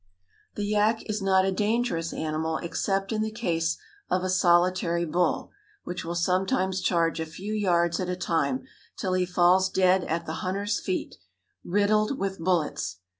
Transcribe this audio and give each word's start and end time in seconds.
The 0.55 0.65
yak 0.65 1.07
is 1.07 1.21
not 1.21 1.45
a 1.45 1.51
dangerous 1.51 2.11
animal 2.11 2.57
except 2.57 3.11
in 3.11 3.21
the 3.21 3.29
case 3.29 3.77
of 4.09 4.23
a 4.23 4.31
solitary 4.31 5.05
bull, 5.05 5.51
which 5.83 6.03
will 6.03 6.15
sometimes 6.15 6.81
charge 6.81 7.19
a 7.19 7.25
few 7.27 7.53
yards 7.53 7.99
at 7.99 8.09
a 8.09 8.15
time, 8.15 8.63
till 8.97 9.13
he 9.13 9.27
falls 9.27 9.69
dead 9.69 10.03
at 10.05 10.25
the 10.25 10.33
hunter's 10.41 10.79
feet, 10.79 11.17
riddled 11.63 12.17
with 12.17 12.39
bullets. 12.39 12.97